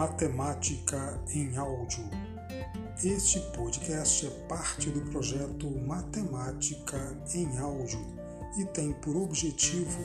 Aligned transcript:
Matemática 0.00 1.22
em 1.34 1.58
Áudio. 1.58 2.08
Este 3.04 3.38
podcast 3.54 4.26
é 4.26 4.30
parte 4.48 4.88
do 4.88 5.02
projeto 5.10 5.68
Matemática 5.86 7.18
em 7.34 7.58
Áudio 7.58 8.00
e 8.56 8.64
tem 8.64 8.94
por 8.94 9.14
objetivo 9.14 10.00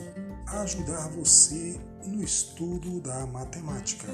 ajudar 0.47 1.07
você 1.11 1.79
no 2.07 2.21
estudo 2.21 2.99
da 2.99 3.25
matemática. 3.25 4.11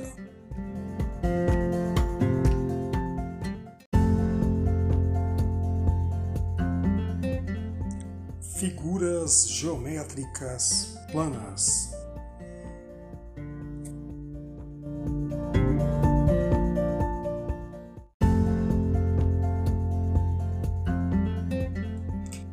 Figuras 8.60 9.48
geométricas 9.50 10.94
planas. 11.12 12.01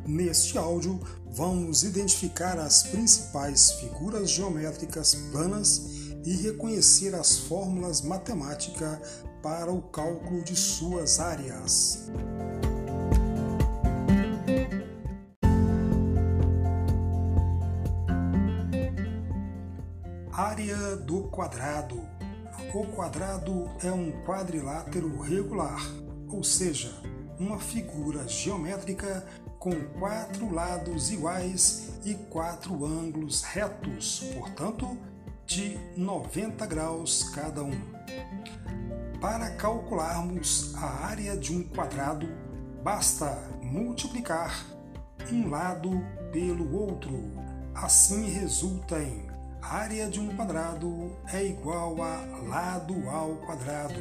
Neste 0.09 0.57
áudio, 0.57 0.99
vamos 1.27 1.83
identificar 1.83 2.57
as 2.57 2.81
principais 2.81 3.73
figuras 3.73 4.31
geométricas 4.31 5.13
planas 5.31 5.83
e 6.25 6.35
reconhecer 6.41 7.13
as 7.13 7.37
fórmulas 7.37 8.01
matemáticas 8.01 9.23
para 9.43 9.71
o 9.71 9.83
cálculo 9.83 10.43
de 10.43 10.55
suas 10.55 11.19
áreas. 11.19 12.09
Área 20.33 20.95
do 20.95 21.25
quadrado. 21.25 22.01
O 22.73 22.83
quadrado 22.95 23.69
é 23.83 23.91
um 23.91 24.11
quadrilátero 24.25 25.21
regular, 25.21 25.79
ou 26.27 26.43
seja, 26.43 26.91
uma 27.39 27.59
figura 27.59 28.27
geométrica 28.27 29.23
com 29.59 29.71
quatro 29.99 30.51
lados 30.51 31.11
iguais 31.11 31.99
e 32.05 32.15
quatro 32.15 32.85
ângulos 32.85 33.43
retos, 33.43 34.23
portanto, 34.33 34.97
de 35.45 35.77
90 35.97 36.65
graus 36.65 37.29
cada 37.35 37.61
um. 37.61 37.79
Para 39.19 39.51
calcularmos 39.57 40.73
a 40.75 41.07
área 41.07 41.35
de 41.35 41.53
um 41.53 41.61
quadrado, 41.61 42.25
basta 42.81 43.37
multiplicar 43.61 44.65
um 45.29 45.49
lado 45.49 45.91
pelo 46.31 46.73
outro. 46.73 47.33
Assim 47.75 48.29
resulta 48.29 48.97
em 48.97 49.27
área 49.61 50.09
de 50.09 50.21
um 50.21 50.35
quadrado 50.35 51.11
é 51.33 51.43
igual 51.43 52.01
a 52.01 52.25
lado 52.47 53.09
ao 53.09 53.35
quadrado. 53.35 53.99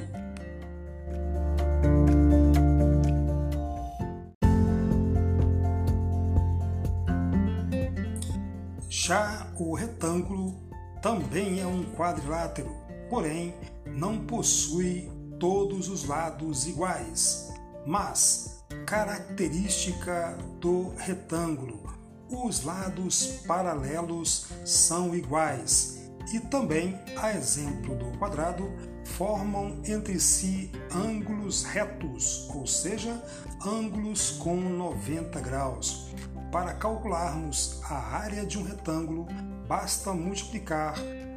Já 9.08 9.46
o 9.58 9.74
retângulo 9.74 10.54
também 11.00 11.60
é 11.60 11.66
um 11.66 11.82
quadrilátero, 11.94 12.70
porém 13.08 13.54
não 13.86 14.18
possui 14.18 15.10
todos 15.40 15.88
os 15.88 16.04
lados 16.04 16.66
iguais. 16.66 17.50
Mas, 17.86 18.62
característica 18.84 20.36
do 20.60 20.90
retângulo, 20.98 21.90
os 22.28 22.64
lados 22.64 23.44
paralelos 23.46 24.48
são 24.66 25.14
iguais 25.14 26.10
e 26.34 26.38
também, 26.38 26.94
a 27.16 27.32
exemplo 27.32 27.96
do 27.96 28.18
quadrado, 28.18 28.70
formam 29.16 29.80
entre 29.86 30.20
si 30.20 30.70
ângulos 30.94 31.64
retos, 31.64 32.46
ou 32.54 32.66
seja, 32.66 33.24
ângulos 33.64 34.32
com 34.32 34.54
90 34.54 35.40
graus. 35.40 36.08
Para 36.50 36.72
calcularmos 36.72 37.80
a 37.84 38.16
área 38.16 38.46
de 38.46 38.58
um 38.58 38.62
retângulo, 38.62 39.26
basta 39.66 40.14
multiplicar 40.14 40.94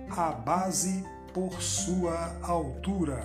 a 0.10 0.32
base 0.32 1.04
por 1.34 1.62
sua 1.62 2.38
altura. 2.42 3.22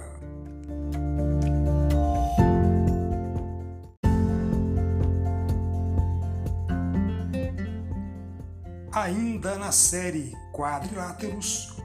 Ainda 8.93 9.57
na 9.57 9.71
série 9.71 10.33
quadriláteros, 10.53 11.77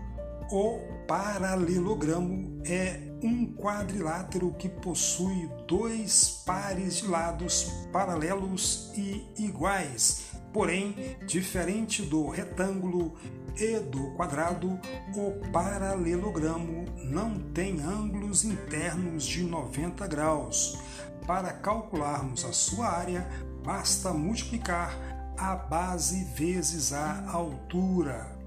o 0.50 0.80
paralelogramo 1.08 2.60
é 2.66 3.11
um 3.24 3.46
quadrilátero 3.54 4.54
que 4.54 4.68
possui 4.68 5.50
dois 5.68 6.44
pares 6.46 6.98
de 6.98 7.08
lados 7.08 7.72
paralelos 7.92 8.92
e 8.96 9.26
iguais. 9.38 10.32
Porém, 10.52 11.18
diferente 11.26 12.02
do 12.02 12.28
retângulo 12.28 13.16
e 13.56 13.80
do 13.80 14.12
quadrado, 14.12 14.80
o 15.16 15.52
paralelogramo 15.52 16.86
não 17.06 17.40
tem 17.54 17.80
ângulos 17.80 18.44
internos 18.44 19.26
de 19.26 19.44
90 19.44 20.08
graus. 20.08 20.78
Para 21.26 21.54
calcularmos 21.54 22.44
a 22.44 22.52
sua 22.52 22.88
área, 22.88 23.28
basta 23.64 24.12
multiplicar 24.12 24.98
a 25.38 25.56
base 25.56 26.24
vezes 26.36 26.92
a 26.92 27.30
altura. 27.32 28.41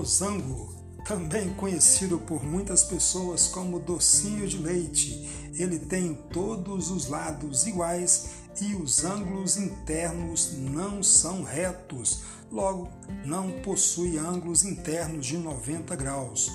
Losango, 0.00 0.72
também 1.04 1.50
conhecido 1.50 2.18
por 2.18 2.42
muitas 2.42 2.82
pessoas 2.82 3.48
como 3.48 3.78
docinho 3.78 4.48
de 4.48 4.56
leite, 4.56 5.28
ele 5.58 5.78
tem 5.78 6.14
todos 6.32 6.90
os 6.90 7.06
lados 7.06 7.66
iguais 7.66 8.30
e 8.62 8.74
os 8.74 9.04
ângulos 9.04 9.58
internos 9.58 10.54
não 10.56 11.02
são 11.02 11.42
retos, 11.42 12.22
logo, 12.50 12.88
não 13.26 13.50
possui 13.60 14.16
ângulos 14.16 14.64
internos 14.64 15.26
de 15.26 15.36
90 15.36 15.94
graus. 15.96 16.50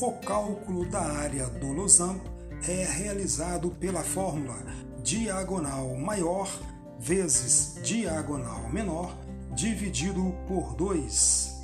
O 0.00 0.12
cálculo 0.12 0.86
da 0.86 1.02
área 1.02 1.46
do 1.46 1.72
losango 1.72 2.24
é 2.66 2.84
realizado 2.84 3.70
pela 3.72 4.02
fórmula 4.02 4.56
diagonal 5.02 5.94
maior 5.94 6.50
vezes 6.98 7.78
diagonal 7.82 8.70
menor 8.72 9.14
dividido 9.54 10.34
por 10.46 10.74
2. 10.74 11.58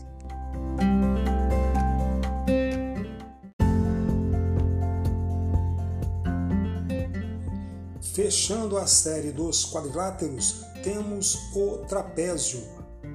Fechando 8.15 8.79
a 8.79 8.87
série 8.87 9.33
dos 9.33 9.65
quadriláteros, 9.65 10.65
temos 10.85 11.37
o 11.53 11.79
trapézio. 11.89 12.63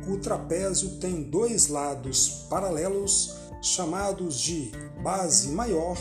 O 0.10 0.18
trapézio 0.18 0.98
tem 1.00 1.24
dois 1.24 1.70
lados 1.70 2.46
paralelos 2.50 3.36
chamados 3.62 4.42
de 4.42 4.74
base 5.02 5.48
maior 5.50 5.98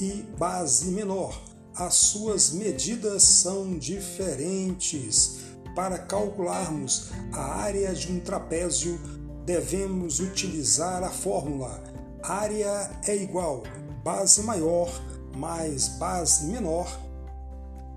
e 0.00 0.24
base 0.36 0.86
menor. 0.86 1.40
As 1.76 1.94
suas 1.94 2.50
medidas 2.50 3.22
são 3.22 3.78
diferentes. 3.78 5.38
Para 5.76 5.96
calcularmos 5.98 7.10
a 7.32 7.60
área 7.60 7.94
de 7.94 8.10
um 8.10 8.18
trapézio, 8.18 8.98
devemos 9.46 10.18
utilizar 10.18 11.04
a 11.04 11.10
fórmula 11.10 11.80
área 12.22 12.90
é 13.04 13.16
igual 13.16 13.64
base 14.04 14.42
maior 14.42 14.88
mais 15.34 15.88
base 15.88 16.46
menor 16.46 16.86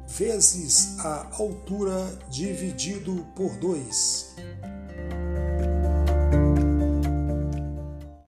vezes 0.07 0.97
a 0.99 1.27
altura 1.37 2.07
dividido 2.29 3.25
por 3.35 3.51
2. 3.57 4.35